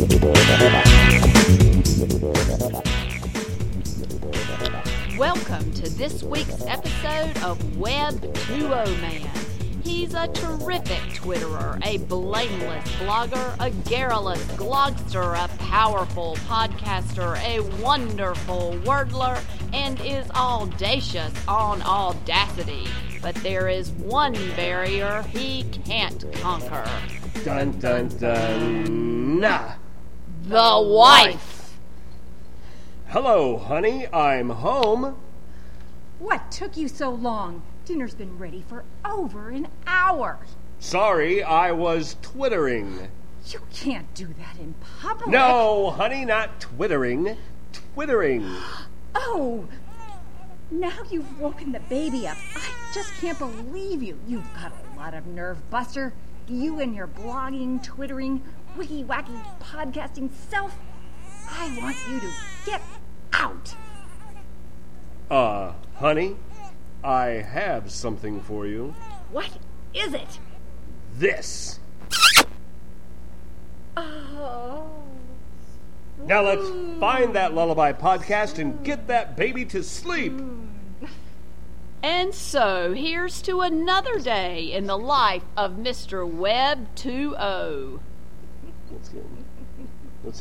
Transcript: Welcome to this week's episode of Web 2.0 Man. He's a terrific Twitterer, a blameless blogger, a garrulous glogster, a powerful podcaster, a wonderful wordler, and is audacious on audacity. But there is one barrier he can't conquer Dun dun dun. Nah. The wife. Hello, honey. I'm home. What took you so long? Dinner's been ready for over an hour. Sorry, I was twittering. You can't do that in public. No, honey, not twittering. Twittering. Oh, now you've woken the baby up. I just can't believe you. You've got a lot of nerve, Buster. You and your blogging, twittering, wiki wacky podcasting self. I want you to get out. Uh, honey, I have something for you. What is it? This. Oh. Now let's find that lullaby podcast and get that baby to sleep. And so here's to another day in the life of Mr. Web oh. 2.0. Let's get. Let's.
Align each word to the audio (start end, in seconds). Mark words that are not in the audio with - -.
Welcome 0.00 0.32
to 5.74 5.90
this 5.90 6.22
week's 6.22 6.64
episode 6.64 7.36
of 7.42 7.76
Web 7.76 8.22
2.0 8.22 9.00
Man. 9.02 9.28
He's 9.84 10.14
a 10.14 10.26
terrific 10.28 11.02
Twitterer, 11.12 11.78
a 11.84 11.98
blameless 11.98 12.88
blogger, 12.92 13.54
a 13.60 13.68
garrulous 13.90 14.42
glogster, 14.52 15.34
a 15.34 15.48
powerful 15.58 16.36
podcaster, 16.48 17.36
a 17.44 17.60
wonderful 17.82 18.78
wordler, 18.84 19.38
and 19.74 20.00
is 20.00 20.30
audacious 20.30 21.34
on 21.46 21.82
audacity. 21.82 22.86
But 23.20 23.34
there 23.34 23.68
is 23.68 23.90
one 23.90 24.32
barrier 24.56 25.24
he 25.24 25.64
can't 25.84 26.24
conquer 26.36 26.88
Dun 27.44 27.78
dun 27.78 28.08
dun. 28.18 29.40
Nah. 29.40 29.72
The 30.50 30.80
wife. 30.84 31.78
Hello, 33.06 33.56
honey. 33.56 34.08
I'm 34.12 34.50
home. 34.50 35.16
What 36.18 36.50
took 36.50 36.76
you 36.76 36.88
so 36.88 37.10
long? 37.10 37.62
Dinner's 37.84 38.14
been 38.14 38.36
ready 38.36 38.64
for 38.68 38.82
over 39.04 39.50
an 39.50 39.68
hour. 39.86 40.40
Sorry, 40.80 41.40
I 41.40 41.70
was 41.70 42.16
twittering. 42.20 43.08
You 43.46 43.60
can't 43.72 44.12
do 44.14 44.26
that 44.26 44.58
in 44.58 44.74
public. 45.00 45.28
No, 45.28 45.90
honey, 45.90 46.24
not 46.24 46.60
twittering. 46.60 47.36
Twittering. 47.94 48.44
Oh, 49.12 49.66
now 50.70 50.92
you've 51.10 51.40
woken 51.40 51.72
the 51.72 51.80
baby 51.80 52.28
up. 52.28 52.36
I 52.54 52.62
just 52.94 53.12
can't 53.14 53.36
believe 53.36 54.04
you. 54.04 54.20
You've 54.28 54.54
got 54.54 54.70
a 54.70 54.96
lot 54.96 55.14
of 55.14 55.26
nerve, 55.26 55.68
Buster. 55.68 56.12
You 56.48 56.80
and 56.80 56.94
your 56.94 57.06
blogging, 57.06 57.82
twittering, 57.82 58.42
wiki 58.76 59.04
wacky 59.04 59.40
podcasting 59.60 60.30
self. 60.50 60.76
I 61.48 61.76
want 61.80 61.96
you 62.10 62.20
to 62.20 62.30
get 62.66 62.82
out. 63.32 63.74
Uh, 65.30 65.72
honey, 65.96 66.36
I 67.04 67.26
have 67.26 67.90
something 67.90 68.40
for 68.40 68.66
you. 68.66 68.94
What 69.30 69.50
is 69.94 70.12
it? 70.12 70.38
This. 71.16 71.78
Oh. 73.96 74.90
Now 76.24 76.42
let's 76.42 76.68
find 77.00 77.34
that 77.34 77.54
lullaby 77.54 77.92
podcast 77.92 78.58
and 78.58 78.84
get 78.84 79.06
that 79.08 79.36
baby 79.36 79.64
to 79.66 79.82
sleep. 79.82 80.40
And 82.02 82.34
so 82.34 82.94
here's 82.94 83.42
to 83.42 83.60
another 83.60 84.18
day 84.18 84.72
in 84.72 84.86
the 84.86 84.96
life 84.96 85.44
of 85.56 85.72
Mr. 85.72 86.26
Web 86.26 86.88
oh. 86.92 86.96
2.0. 86.96 88.00
Let's 88.90 89.08
get. 89.10 89.24
Let's. 90.24 90.40